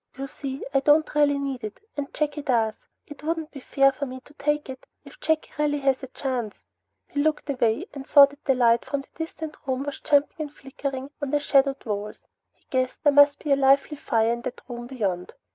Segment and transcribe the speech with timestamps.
[0.17, 2.87] You see, I don't really need it, and Jakey does.
[3.05, 6.63] It wouldn't be fair for me to take it if Jakey has a chance."
[7.09, 10.37] He looked away, and saw that the light from the distant hidden room was jumping
[10.47, 12.23] and flickering on the shadowed walls.
[12.55, 15.35] He guessed there must be a lively fire in that room beyond.